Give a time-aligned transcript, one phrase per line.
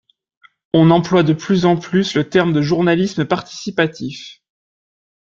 [0.73, 4.41] On emploie de plus en plus le terme de journalisme participatif.